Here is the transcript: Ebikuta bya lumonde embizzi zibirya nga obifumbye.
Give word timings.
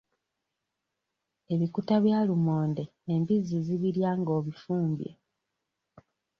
Ebikuta 1.53 1.95
bya 2.03 2.19
lumonde 2.27 2.83
embizzi 3.13 3.57
zibirya 3.65 4.11
nga 4.19 4.31
obifumbye. 4.39 5.11